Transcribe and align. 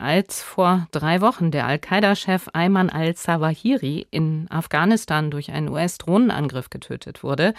als 0.00 0.42
vor 0.42 0.88
drei 0.92 1.20
Wochen 1.20 1.50
der 1.50 1.66
Al-Qaida-Chef 1.66 2.48
Ayman 2.52 2.90
al-Zawahiri 2.90 4.06
in 4.10 4.46
Afghanistan 4.50 5.30
durch 5.30 5.52
einen 5.52 5.68
US-Drohnenangriff 5.68 6.70
getötet 6.70 7.22
wurde, 7.22 7.54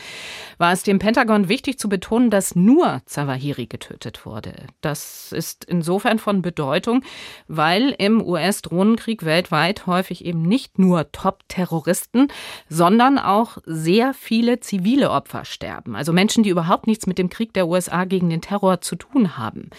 war 0.58 0.72
es 0.72 0.84
dem 0.84 1.00
Pentagon 1.00 1.50
wichtig 1.50 1.80
zu 1.80 1.90
betonen, 1.90 2.30
dass 2.30 2.56
nur 2.56 3.02
Zawahiri 3.06 3.68
getötet 3.68 4.26
wurde. 4.26 4.54
Das 4.82 5.32
ist 5.32 5.66
insofern 5.66 6.20
von 6.20 6.42
Bedeutung, 6.42 7.04
weil 7.48 7.96
im 7.98 8.22
US-Drohnenkrieg 8.22 9.24
weltweit 9.24 9.86
häufig 9.86 10.26
eben 10.26 10.42
nicht 10.42 10.80
nur 10.80 11.12
Top-Terroristen, 11.12 12.28
sondern 12.70 13.18
auch 13.18 13.58
sehr 13.66 14.14
viele 14.14 14.60
zivile 14.60 15.12
Opfer 15.12 15.46
sterben. 15.46 15.96
Also 15.96 16.14
Menschen, 16.14 16.44
die 16.44 16.50
überhaupt 16.50 16.88
nichts 16.88 17.08
mit 17.08 17.18
dem 17.18 17.30
Krieg 17.30 17.54
der 17.54 17.68
USA 17.68 18.06
gegen 18.06 18.30
den 18.30 18.42
Terror 18.42 18.82
zu 18.82 18.96
tun 18.96 19.38
haben. 19.38 19.70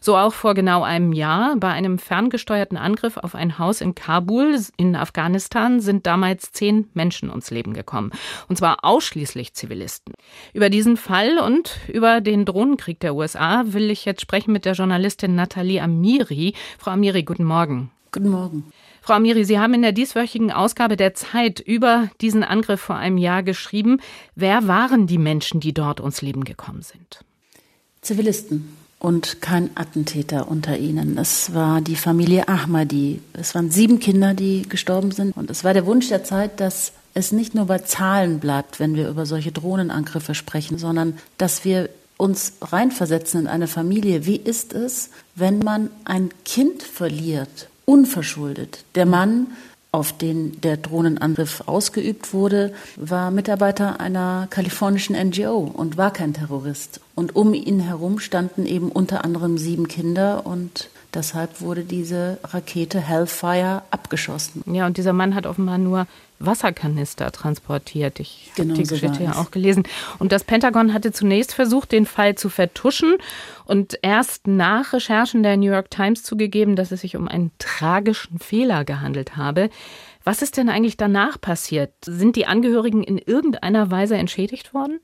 So 0.00 0.16
auch 0.16 0.32
vor 0.32 0.54
genau 0.54 0.82
einem 0.82 1.12
Jahr 1.12 1.56
bei 1.56 1.70
einem 1.70 1.98
ferngesteuerten 2.04 2.76
Angriff 2.76 3.16
auf 3.16 3.34
ein 3.34 3.58
Haus 3.58 3.80
in 3.80 3.94
Kabul 3.94 4.58
in 4.76 4.94
Afghanistan 4.94 5.80
sind 5.80 6.06
damals 6.06 6.52
zehn 6.52 6.88
Menschen 6.92 7.30
ums 7.30 7.50
Leben 7.50 7.72
gekommen. 7.72 8.12
Und 8.48 8.56
zwar 8.56 8.84
ausschließlich 8.84 9.54
Zivilisten. 9.54 10.14
Über 10.52 10.68
diesen 10.70 10.96
Fall 10.96 11.38
und 11.38 11.78
über 11.88 12.20
den 12.20 12.44
Drohnenkrieg 12.44 13.00
der 13.00 13.14
USA 13.14 13.64
will 13.66 13.90
ich 13.90 14.04
jetzt 14.04 14.20
sprechen 14.20 14.52
mit 14.52 14.66
der 14.66 14.74
Journalistin 14.74 15.34
Nathalie 15.34 15.82
Amiri. 15.82 16.54
Frau 16.78 16.90
Amiri, 16.90 17.22
guten 17.22 17.44
Morgen. 17.44 17.90
Guten 18.12 18.28
Morgen. 18.28 18.64
Frau 19.00 19.14
Amiri, 19.14 19.44
Sie 19.44 19.58
haben 19.58 19.74
in 19.74 19.82
der 19.82 19.92
dieswöchigen 19.92 20.52
Ausgabe 20.52 20.96
der 20.96 21.14
Zeit 21.14 21.58
über 21.58 22.10
diesen 22.20 22.44
Angriff 22.44 22.80
vor 22.80 22.96
einem 22.96 23.18
Jahr 23.18 23.42
geschrieben. 23.42 24.00
Wer 24.34 24.68
waren 24.68 25.06
die 25.06 25.18
Menschen, 25.18 25.60
die 25.60 25.74
dort 25.74 26.00
ums 26.00 26.22
Leben 26.22 26.44
gekommen 26.44 26.82
sind? 26.82 27.24
Zivilisten 28.02 28.83
und 29.04 29.42
kein 29.42 29.68
Attentäter 29.74 30.48
unter 30.48 30.78
ihnen. 30.78 31.18
Es 31.18 31.52
war 31.52 31.82
die 31.82 31.94
Familie 31.94 32.48
Ahmadi. 32.48 33.20
Es 33.34 33.54
waren 33.54 33.70
sieben 33.70 34.00
Kinder, 34.00 34.32
die 34.32 34.62
gestorben 34.62 35.10
sind. 35.10 35.36
Und 35.36 35.50
es 35.50 35.62
war 35.62 35.74
der 35.74 35.84
Wunsch 35.84 36.08
der 36.08 36.24
Zeit, 36.24 36.58
dass 36.58 36.92
es 37.12 37.30
nicht 37.30 37.54
nur 37.54 37.66
bei 37.66 37.80
Zahlen 37.80 38.40
bleibt, 38.40 38.80
wenn 38.80 38.94
wir 38.94 39.10
über 39.10 39.26
solche 39.26 39.52
Drohnenangriffe 39.52 40.34
sprechen, 40.34 40.78
sondern 40.78 41.18
dass 41.36 41.66
wir 41.66 41.90
uns 42.16 42.54
reinversetzen 42.62 43.42
in 43.42 43.46
eine 43.46 43.66
Familie. 43.66 44.24
Wie 44.24 44.36
ist 44.36 44.72
es, 44.72 45.10
wenn 45.34 45.58
man 45.58 45.90
ein 46.06 46.30
Kind 46.46 46.82
verliert, 46.82 47.68
unverschuldet? 47.84 48.86
Der 48.94 49.04
Mann 49.04 49.48
auf 49.94 50.12
den 50.12 50.60
der 50.60 50.76
Drohnenangriff 50.76 51.62
ausgeübt 51.66 52.34
wurde, 52.34 52.74
war 52.96 53.30
Mitarbeiter 53.30 54.00
einer 54.00 54.48
kalifornischen 54.50 55.14
NGO 55.14 55.70
und 55.72 55.96
war 55.96 56.12
kein 56.12 56.34
Terrorist. 56.34 57.00
Und 57.14 57.36
um 57.36 57.54
ihn 57.54 57.78
herum 57.78 58.18
standen 58.18 58.66
eben 58.66 58.90
unter 58.90 59.24
anderem 59.24 59.56
sieben 59.56 59.86
Kinder 59.86 60.44
und 60.46 60.90
deshalb 61.14 61.60
wurde 61.60 61.84
diese 61.84 62.38
Rakete 62.44 63.00
Hellfire 63.00 63.82
abgeschossen. 63.90 64.62
Ja, 64.66 64.86
und 64.86 64.96
dieser 64.96 65.12
Mann 65.12 65.34
hat 65.34 65.46
offenbar 65.46 65.78
nur 65.78 66.06
Wasserkanister 66.38 67.30
transportiert. 67.32 68.20
Ich 68.20 68.50
genau 68.54 68.70
habe 68.70 68.82
die 68.82 68.86
so 68.86 68.94
Geschichte 68.94 69.22
ja 69.22 69.36
auch 69.36 69.50
gelesen. 69.50 69.84
Und 70.18 70.32
das 70.32 70.44
Pentagon 70.44 70.92
hatte 70.92 71.12
zunächst 71.12 71.54
versucht, 71.54 71.92
den 71.92 72.06
Fall 72.06 72.34
zu 72.34 72.48
vertuschen 72.48 73.16
und 73.64 73.98
erst 74.02 74.46
nach 74.46 74.92
Recherchen 74.92 75.42
der 75.42 75.56
New 75.56 75.70
York 75.70 75.90
Times 75.90 76.22
zugegeben, 76.22 76.76
dass 76.76 76.92
es 76.92 77.00
sich 77.00 77.16
um 77.16 77.28
einen 77.28 77.52
tragischen 77.58 78.38
Fehler 78.38 78.84
gehandelt 78.84 79.36
habe. 79.36 79.70
Was 80.24 80.42
ist 80.42 80.56
denn 80.56 80.68
eigentlich 80.68 80.96
danach 80.96 81.40
passiert? 81.40 81.92
Sind 82.04 82.36
die 82.36 82.46
Angehörigen 82.46 83.02
in 83.02 83.18
irgendeiner 83.18 83.90
Weise 83.90 84.16
entschädigt 84.16 84.74
worden? 84.74 85.00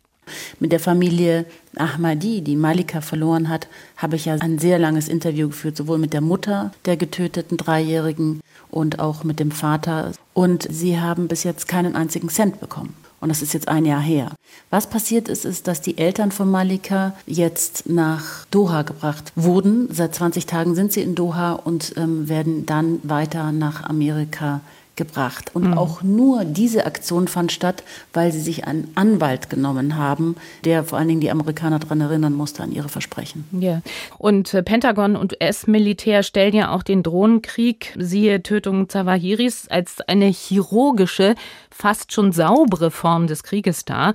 Mit 0.59 0.73
der 0.73 0.81
Familie 0.81 1.47
Ahmadi, 1.77 2.41
die 2.43 2.57
Malika 2.57 3.01
verloren 3.01 3.49
hat, 3.49 3.69
habe 3.97 4.17
ich 4.17 4.27
ja 4.27 4.35
ein 4.35 4.59
sehr 4.59 4.79
langes 4.79 5.09
Interview 5.09 5.49
geführt, 5.49 5.77
sowohl 5.77 5.99
mit 5.99 6.13
der 6.13 6.21
Mutter 6.21 6.73
der 6.85 6.97
getöteten 6.97 7.57
Dreijährigen 7.57 8.41
und 8.71 8.99
auch 8.99 9.25
mit 9.25 9.41
dem 9.41 9.51
Vater. 9.51 10.13
Und 10.35 10.67
sie 10.71 11.01
haben 11.01 11.29
bis 11.29 11.45
jetzt 11.45 11.69
keinen 11.69 11.97
einzigen 11.97 12.29
Cent 12.29 12.61
bekommen. 12.61 12.95
Und 13.21 13.29
das 13.29 13.43
ist 13.43 13.53
jetzt 13.53 13.69
ein 13.69 13.85
Jahr 13.85 14.01
her. 14.01 14.33
Was 14.71 14.89
passiert 14.89 15.29
ist, 15.29 15.45
ist, 15.45 15.67
dass 15.67 15.83
die 15.83 15.99
Eltern 15.99 16.33
von 16.33 16.51
Malika 16.51 17.15
jetzt 17.27 17.89
nach 17.89 18.47
Doha 18.51 18.83
gebracht 18.83 19.33
wurden. 19.37 19.89
Seit 19.93 20.15
20 20.15 20.47
Tagen 20.47 20.75
sind 20.75 20.93
sie 20.93 21.03
in 21.03 21.15
Doha 21.15 21.53
und 21.53 21.93
ähm, 21.99 22.31
werden 22.31 22.65
dann 22.65 22.99
weiter 23.03 23.53
nach 23.53 23.85
Amerika 23.85 24.63
gebracht. 24.97 25.51
Und 25.55 25.69
mhm. 25.69 25.79
auch 25.79 26.03
nur 26.03 26.45
diese 26.45 26.87
Aktion 26.87 27.29
fand 27.29 27.53
statt, 27.53 27.83
weil 28.13 28.33
sie 28.33 28.41
sich 28.41 28.67
einen 28.67 28.91
Anwalt 28.95 29.51
genommen 29.51 29.97
haben, 29.97 30.37
der 30.65 30.85
vor 30.85 30.99
allen 30.99 31.09
Dingen 31.09 31.21
die 31.21 31.31
Amerikaner 31.31 31.79
daran 31.79 32.01
erinnern 32.01 32.35
musste 32.35 32.63
an 32.63 32.73
ihre 32.73 32.89
Versprechen. 32.89 33.45
Ja. 33.53 33.83
Und 34.19 34.53
äh, 34.55 34.63
Pentagon 34.63 35.17
und 35.17 35.35
US-Militär 35.41 36.23
stellen 36.23 36.55
ja 36.55 36.71
auch 36.71 36.83
den 36.83 37.03
Drohnenkrieg, 37.03 37.95
siehe 37.99 38.43
Tötung 38.43 38.89
Zawahiris, 38.89 39.69
als 39.69 40.01
eine 40.03 40.27
chirurgische, 40.27 41.35
fast 41.71 42.13
schon 42.13 42.33
saubere 42.33 42.91
Form 42.91 43.27
des 43.27 43.43
Krieges 43.43 43.85
dar. 43.85 44.15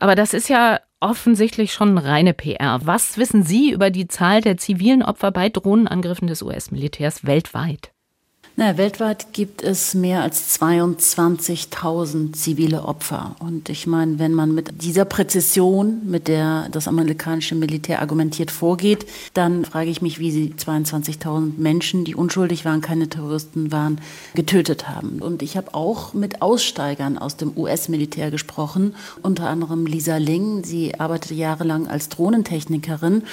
Aber 0.00 0.14
das 0.14 0.34
ist 0.34 0.48
ja 0.48 0.80
offensichtlich 1.00 1.72
schon 1.72 1.98
reine 1.98 2.32
PR. 2.32 2.80
Was 2.84 3.18
wissen 3.18 3.42
Sie 3.42 3.70
über 3.70 3.90
die 3.90 4.08
Zahl 4.08 4.40
der 4.40 4.56
zivilen 4.56 5.02
Opfer 5.02 5.30
bei 5.30 5.50
Drohnenangriffen 5.50 6.26
des 6.26 6.42
US-Militärs 6.42 7.26
weltweit? 7.26 7.93
Na, 8.56 8.78
weltweit 8.78 9.32
gibt 9.32 9.64
es 9.64 9.94
mehr 9.94 10.22
als 10.22 10.60
22.000 10.60 12.34
zivile 12.34 12.84
Opfer. 12.84 13.34
Und 13.40 13.68
ich 13.68 13.88
meine, 13.88 14.20
wenn 14.20 14.32
man 14.32 14.54
mit 14.54 14.80
dieser 14.84 15.04
Präzision, 15.04 16.02
mit 16.04 16.28
der 16.28 16.68
das 16.70 16.86
amerikanische 16.86 17.56
Militär 17.56 18.00
argumentiert 18.00 18.52
vorgeht, 18.52 19.06
dann 19.34 19.64
frage 19.64 19.90
ich 19.90 20.02
mich, 20.02 20.20
wie 20.20 20.30
sie 20.30 20.54
22.000 20.56 21.58
Menschen, 21.58 22.04
die 22.04 22.14
unschuldig 22.14 22.64
waren, 22.64 22.80
keine 22.80 23.08
Terroristen 23.08 23.72
waren, 23.72 24.00
getötet 24.36 24.88
haben. 24.88 25.20
Und 25.20 25.42
ich 25.42 25.56
habe 25.56 25.74
auch 25.74 26.14
mit 26.14 26.40
Aussteigern 26.40 27.18
aus 27.18 27.36
dem 27.36 27.56
US-Militär 27.56 28.30
gesprochen, 28.30 28.94
unter 29.20 29.48
anderem 29.48 29.84
Lisa 29.84 30.18
Ling. 30.18 30.62
Sie 30.62 30.94
arbeitete 31.00 31.34
jahrelang 31.34 31.88
als 31.88 32.08
Drohnentechnikerin 32.08 33.24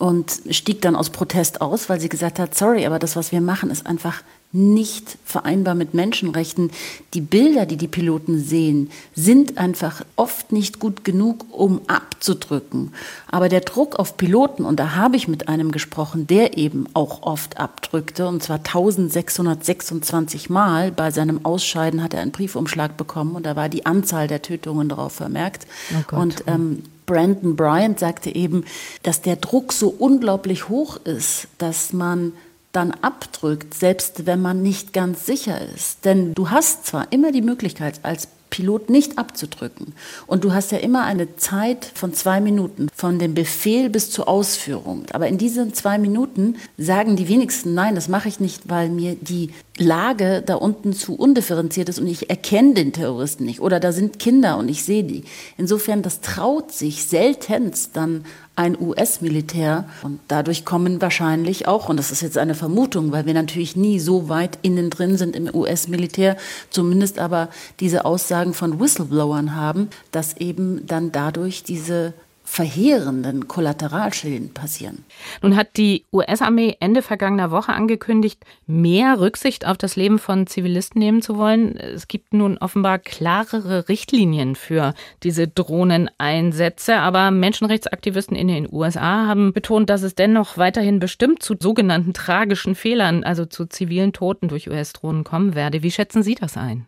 und 0.00 0.32
stieg 0.50 0.82
dann 0.82 0.96
aus 0.96 1.10
Protest 1.10 1.60
aus, 1.60 1.88
weil 1.88 2.00
sie 2.00 2.08
gesagt 2.08 2.40
hat, 2.40 2.56
sorry, 2.56 2.86
aber 2.86 2.98
das, 2.98 3.14
was 3.14 3.30
wir 3.30 3.40
machen, 3.40 3.70
ist 3.70 3.86
einfach 3.86 4.24
nicht 4.54 5.18
vereinbar 5.24 5.74
mit 5.74 5.94
Menschenrechten. 5.94 6.70
Die 7.12 7.20
Bilder, 7.20 7.66
die 7.66 7.76
die 7.76 7.88
Piloten 7.88 8.38
sehen, 8.38 8.88
sind 9.14 9.58
einfach 9.58 10.04
oft 10.14 10.52
nicht 10.52 10.78
gut 10.78 11.04
genug, 11.04 11.44
um 11.50 11.80
abzudrücken. 11.88 12.92
Aber 13.30 13.48
der 13.48 13.62
Druck 13.62 13.96
auf 13.96 14.16
Piloten, 14.16 14.64
und 14.64 14.78
da 14.78 14.94
habe 14.94 15.16
ich 15.16 15.26
mit 15.26 15.48
einem 15.48 15.72
gesprochen, 15.72 16.28
der 16.28 16.56
eben 16.56 16.86
auch 16.94 17.22
oft 17.22 17.58
abdrückte, 17.58 18.28
und 18.28 18.44
zwar 18.44 18.58
1626 18.58 20.48
Mal. 20.50 20.92
Bei 20.92 21.10
seinem 21.10 21.44
Ausscheiden 21.44 22.00
hat 22.00 22.14
er 22.14 22.20
einen 22.20 22.30
Briefumschlag 22.30 22.96
bekommen 22.96 23.34
und 23.34 23.44
da 23.44 23.56
war 23.56 23.68
die 23.68 23.86
Anzahl 23.86 24.28
der 24.28 24.40
Tötungen 24.40 24.88
darauf 24.88 25.14
vermerkt. 25.14 25.66
Oh 26.12 26.20
und 26.20 26.44
ähm, 26.46 26.84
Brandon 27.06 27.56
Bryant 27.56 27.98
sagte 27.98 28.34
eben, 28.34 28.64
dass 29.02 29.20
der 29.20 29.36
Druck 29.36 29.72
so 29.72 29.88
unglaublich 29.88 30.68
hoch 30.68 30.96
ist, 31.04 31.48
dass 31.58 31.92
man 31.92 32.32
dann 32.74 32.90
abdrückt, 32.90 33.74
selbst 33.74 34.26
wenn 34.26 34.42
man 34.42 34.62
nicht 34.62 34.92
ganz 34.92 35.26
sicher 35.26 35.60
ist. 35.74 36.04
Denn 36.04 36.34
du 36.34 36.50
hast 36.50 36.86
zwar 36.86 37.12
immer 37.12 37.32
die 37.32 37.42
Möglichkeit, 37.42 38.00
als 38.02 38.28
Pilot 38.54 38.88
nicht 38.88 39.18
abzudrücken. 39.18 39.94
Und 40.28 40.44
du 40.44 40.52
hast 40.52 40.70
ja 40.70 40.78
immer 40.78 41.02
eine 41.02 41.34
Zeit 41.34 41.90
von 41.92 42.14
zwei 42.14 42.40
Minuten, 42.40 42.88
von 42.94 43.18
dem 43.18 43.34
Befehl 43.34 43.90
bis 43.90 44.12
zur 44.12 44.28
Ausführung. 44.28 45.06
Aber 45.12 45.26
in 45.26 45.38
diesen 45.38 45.74
zwei 45.74 45.98
Minuten 45.98 46.54
sagen 46.78 47.16
die 47.16 47.28
wenigsten, 47.28 47.74
nein, 47.74 47.96
das 47.96 48.06
mache 48.06 48.28
ich 48.28 48.38
nicht, 48.38 48.68
weil 48.68 48.90
mir 48.90 49.16
die 49.20 49.50
Lage 49.76 50.40
da 50.46 50.54
unten 50.54 50.92
zu 50.92 51.16
undifferenziert 51.16 51.88
ist 51.88 51.98
und 51.98 52.06
ich 52.06 52.30
erkenne 52.30 52.74
den 52.74 52.92
Terroristen 52.92 53.44
nicht. 53.44 53.60
Oder 53.60 53.80
da 53.80 53.90
sind 53.90 54.20
Kinder 54.20 54.56
und 54.56 54.68
ich 54.68 54.84
sehe 54.84 55.02
die. 55.02 55.24
Insofern, 55.58 56.02
das 56.02 56.20
traut 56.20 56.70
sich 56.70 57.06
seltenst 57.06 57.96
dann 57.96 58.24
ein 58.56 58.80
US-Militär. 58.80 59.88
Und 60.02 60.20
dadurch 60.28 60.64
kommen 60.64 61.00
wahrscheinlich 61.02 61.66
auch, 61.66 61.88
und 61.88 61.96
das 61.96 62.12
ist 62.12 62.22
jetzt 62.22 62.38
eine 62.38 62.54
Vermutung, 62.54 63.10
weil 63.10 63.26
wir 63.26 63.34
natürlich 63.34 63.74
nie 63.74 63.98
so 63.98 64.28
weit 64.28 64.58
innen 64.62 64.90
drin 64.90 65.16
sind 65.16 65.34
im 65.34 65.52
US-Militär, 65.52 66.36
zumindest 66.70 67.18
aber 67.18 67.48
diese 67.80 68.04
Aussagen 68.44 68.54
von 68.54 68.80
Whistleblowern 68.80 69.56
haben, 69.56 69.88
dass 70.12 70.36
eben 70.36 70.86
dann 70.86 71.12
dadurch 71.12 71.62
diese 71.62 72.12
verheerenden 72.46 73.48
Kollateralschäden 73.48 74.52
passieren. 74.52 75.06
Nun 75.40 75.56
hat 75.56 75.78
die 75.78 76.04
US-Armee 76.12 76.76
Ende 76.78 77.00
vergangener 77.00 77.50
Woche 77.50 77.72
angekündigt, 77.72 78.38
mehr 78.66 79.18
Rücksicht 79.18 79.66
auf 79.66 79.78
das 79.78 79.96
Leben 79.96 80.18
von 80.18 80.46
Zivilisten 80.46 80.98
nehmen 80.98 81.22
zu 81.22 81.38
wollen. 81.38 81.74
Es 81.78 82.06
gibt 82.06 82.34
nun 82.34 82.58
offenbar 82.58 82.98
klarere 82.98 83.88
Richtlinien 83.88 84.56
für 84.56 84.92
diese 85.22 85.48
Drohneneinsätze, 85.48 86.96
aber 86.96 87.30
Menschenrechtsaktivisten 87.30 88.36
in 88.36 88.48
den 88.48 88.68
USA 88.70 89.26
haben 89.26 89.54
betont, 89.54 89.88
dass 89.88 90.02
es 90.02 90.14
dennoch 90.14 90.58
weiterhin 90.58 90.98
bestimmt 90.98 91.42
zu 91.42 91.54
sogenannten 91.58 92.12
tragischen 92.12 92.74
Fehlern, 92.74 93.24
also 93.24 93.46
zu 93.46 93.64
zivilen 93.64 94.12
Toten 94.12 94.48
durch 94.48 94.68
US-Drohnen 94.68 95.24
kommen 95.24 95.54
werde. 95.54 95.82
Wie 95.82 95.90
schätzen 95.90 96.22
Sie 96.22 96.34
das 96.34 96.58
ein? 96.58 96.86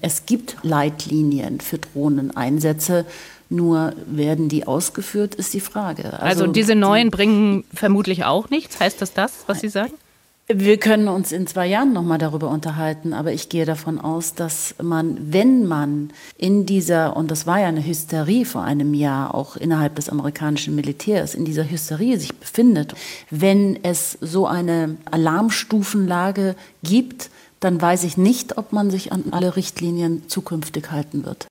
Es 0.00 0.26
gibt 0.26 0.56
Leitlinien 0.62 1.60
für 1.60 1.78
Drohneneinsätze. 1.78 3.06
Nur 3.48 3.92
werden 4.06 4.48
die 4.48 4.66
ausgeführt, 4.66 5.36
ist 5.36 5.54
die 5.54 5.60
Frage. 5.60 6.14
Also, 6.14 6.42
also 6.42 6.46
diese 6.48 6.74
neuen 6.74 7.10
bringen 7.10 7.62
vermutlich 7.72 8.24
auch 8.24 8.50
nichts. 8.50 8.80
Heißt 8.80 9.00
das 9.00 9.12
das, 9.12 9.44
was 9.46 9.60
Sie 9.60 9.68
sagen? 9.68 9.92
Wir 10.48 10.76
können 10.78 11.08
uns 11.08 11.32
in 11.32 11.48
zwei 11.48 11.66
Jahren 11.66 11.92
nochmal 11.92 12.18
darüber 12.18 12.50
unterhalten, 12.50 13.12
aber 13.12 13.32
ich 13.32 13.48
gehe 13.48 13.64
davon 13.64 14.00
aus, 14.00 14.34
dass 14.34 14.76
man, 14.80 15.32
wenn 15.32 15.66
man 15.66 16.10
in 16.38 16.66
dieser, 16.66 17.16
und 17.16 17.32
das 17.32 17.48
war 17.48 17.58
ja 17.58 17.66
eine 17.66 17.84
Hysterie 17.84 18.44
vor 18.44 18.62
einem 18.62 18.94
Jahr, 18.94 19.34
auch 19.34 19.56
innerhalb 19.56 19.96
des 19.96 20.08
amerikanischen 20.08 20.76
Militärs, 20.76 21.34
in 21.34 21.44
dieser 21.44 21.68
Hysterie 21.68 22.16
sich 22.16 22.32
befindet, 22.32 22.94
wenn 23.28 23.82
es 23.82 24.18
so 24.20 24.46
eine 24.46 24.96
Alarmstufenlage 25.10 26.54
gibt, 26.84 27.30
dann 27.60 27.80
weiß 27.80 28.04
ich 28.04 28.16
nicht, 28.16 28.58
ob 28.58 28.72
man 28.72 28.90
sich 28.90 29.12
an 29.12 29.24
alle 29.30 29.56
Richtlinien 29.56 30.28
zukünftig 30.28 30.90
halten 30.90 31.24
wird. 31.24 31.46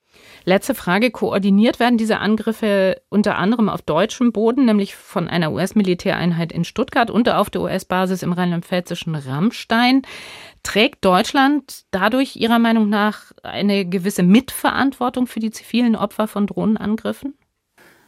Letzte 0.47 0.75
Frage. 0.75 1.09
Koordiniert 1.09 1.79
werden 1.79 1.97
diese 1.97 2.19
Angriffe 2.19 3.01
unter 3.09 3.37
anderem 3.37 3.67
auf 3.67 3.81
deutschem 3.81 4.31
Boden, 4.31 4.65
nämlich 4.65 4.95
von 4.95 5.27
einer 5.27 5.51
US-Militäreinheit 5.51 6.51
in 6.51 6.63
Stuttgart 6.63 7.09
und 7.09 7.27
auf 7.29 7.49
der 7.49 7.61
US-Basis 7.61 8.21
im 8.21 8.31
rheinland-pfälzischen 8.31 9.15
Rammstein. 9.15 10.03
Trägt 10.61 11.03
Deutschland 11.03 11.85
dadurch 11.89 12.35
Ihrer 12.35 12.59
Meinung 12.59 12.89
nach 12.89 13.31
eine 13.41 13.85
gewisse 13.85 14.23
Mitverantwortung 14.23 15.25
für 15.25 15.39
die 15.39 15.51
zivilen 15.51 15.95
Opfer 15.95 16.27
von 16.27 16.45
Drohnenangriffen? 16.45 17.35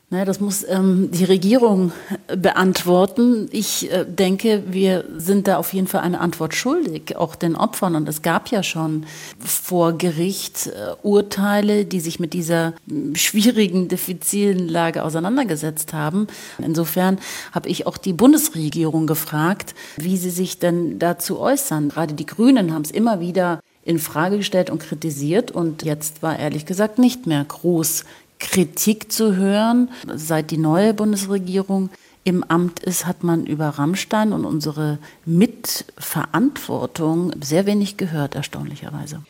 Naja, 0.10 0.24
das 0.24 0.40
muss 0.40 0.64
ähm, 0.66 1.12
die 1.12 1.26
Regierung 1.26 1.92
beantworten. 2.28 3.50
Ich 3.52 3.92
äh, 3.92 4.06
denke, 4.06 4.64
wir 4.68 5.04
sind 5.18 5.50
da 5.50 5.58
auf 5.58 5.74
jeden 5.74 5.88
Fall 5.88 6.00
eine 6.00 6.22
Antwort 6.22 6.56
schuldig, 6.56 7.18
auch 7.18 7.36
den 7.36 7.58
Opfern. 7.58 7.94
Und 7.94 8.08
es 8.08 8.22
gab 8.22 8.48
ja 8.48 8.64
schon 8.64 9.06
vor 9.38 9.98
Gericht 9.98 10.68
äh, 10.68 10.96
Urteile, 11.04 11.84
die 11.84 12.00
sich 12.00 12.22
mit 12.22 12.32
dieser 12.32 12.70
äh, 12.90 13.18
schwierigen, 13.18 13.90
diffizilen 13.90 14.70
Lage 14.70 15.04
auseinandergesetzt 15.04 15.92
haben. 15.92 16.28
Insofern 16.58 17.20
habe 17.52 17.68
ich 17.68 17.86
auch 17.86 17.98
die 17.98 18.14
Bundesregierung 18.14 19.08
gefragt, 19.08 19.76
wie 19.98 20.16
sie 20.16 20.30
sich 20.30 20.58
denn 20.58 21.00
dazu 21.00 21.38
äußern. 21.38 21.90
Gerade 21.90 22.14
die 22.14 22.26
Grünen 22.26 22.74
haben 22.74 22.84
es 22.84 22.92
immer 22.92 23.20
wieder 23.20 23.60
in 23.84 24.00
Frage 24.00 24.38
gestellt 24.38 24.70
und 24.70 24.80
kritisiert 24.80 25.52
und 25.52 25.84
jetzt 25.84 26.22
war 26.22 26.38
ehrlich 26.38 26.66
gesagt 26.66 26.98
nicht 26.98 27.26
mehr 27.26 27.44
groß 27.46 28.04
Kritik 28.40 29.12
zu 29.12 29.36
hören. 29.36 29.90
Seit 30.14 30.52
die 30.52 30.58
neue 30.58 30.94
Bundesregierung 30.94 31.90
im 32.24 32.44
Amt 32.44 32.82
ist, 32.82 33.06
hat 33.06 33.24
man 33.24 33.46
über 33.46 33.70
Rammstein 33.70 34.34
und 34.34 34.46
unsere 34.46 35.00
Mitverantwortung 35.26 37.34
sehr 37.42 37.66
wenig 37.66 37.98
gehört, 37.98 38.36
erstaunlicherweise. 38.36 39.24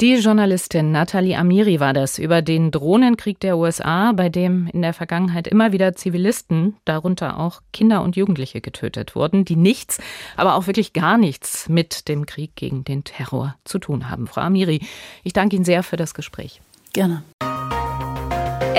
Die 0.00 0.14
Journalistin 0.14 0.92
Nathalie 0.92 1.36
Amiri 1.36 1.78
war 1.78 1.92
das 1.92 2.18
über 2.18 2.40
den 2.40 2.70
Drohnenkrieg 2.70 3.38
der 3.38 3.58
USA, 3.58 4.12
bei 4.12 4.30
dem 4.30 4.66
in 4.72 4.80
der 4.80 4.94
Vergangenheit 4.94 5.46
immer 5.46 5.72
wieder 5.72 5.94
Zivilisten, 5.94 6.74
darunter 6.86 7.38
auch 7.38 7.60
Kinder 7.74 8.02
und 8.02 8.16
Jugendliche, 8.16 8.62
getötet 8.62 9.14
wurden, 9.14 9.44
die 9.44 9.56
nichts, 9.56 9.98
aber 10.36 10.54
auch 10.54 10.66
wirklich 10.66 10.94
gar 10.94 11.18
nichts 11.18 11.68
mit 11.68 12.08
dem 12.08 12.24
Krieg 12.24 12.56
gegen 12.56 12.82
den 12.82 13.04
Terror 13.04 13.56
zu 13.64 13.78
tun 13.78 14.08
haben. 14.08 14.26
Frau 14.26 14.40
Amiri, 14.40 14.80
ich 15.22 15.34
danke 15.34 15.56
Ihnen 15.56 15.66
sehr 15.66 15.82
für 15.82 15.98
das 15.98 16.14
Gespräch. 16.14 16.62
Gerne. 16.94 17.22